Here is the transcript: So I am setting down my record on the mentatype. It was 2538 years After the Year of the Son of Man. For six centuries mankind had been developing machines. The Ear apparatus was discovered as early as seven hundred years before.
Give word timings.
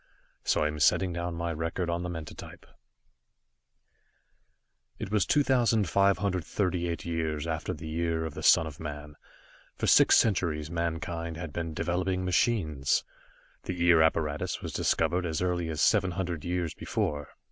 So 0.43 0.63
I 0.63 0.67
am 0.67 0.79
setting 0.79 1.13
down 1.13 1.35
my 1.35 1.53
record 1.53 1.87
on 1.87 2.01
the 2.01 2.09
mentatype. 2.09 2.65
It 4.97 5.11
was 5.11 5.27
2538 5.27 7.05
years 7.05 7.45
After 7.45 7.71
the 7.71 7.87
Year 7.87 8.25
of 8.25 8.33
the 8.33 8.41
Son 8.41 8.65
of 8.65 8.79
Man. 8.79 9.13
For 9.77 9.85
six 9.85 10.17
centuries 10.17 10.71
mankind 10.71 11.37
had 11.37 11.53
been 11.53 11.75
developing 11.75 12.25
machines. 12.25 13.03
The 13.65 13.79
Ear 13.89 14.01
apparatus 14.01 14.59
was 14.59 14.73
discovered 14.73 15.23
as 15.27 15.39
early 15.39 15.69
as 15.69 15.83
seven 15.83 16.09
hundred 16.09 16.43
years 16.43 16.73
before. 16.73 17.35